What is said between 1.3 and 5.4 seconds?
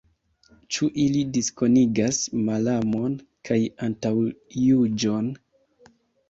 diskonigas malamon kaj antaŭjuĝon?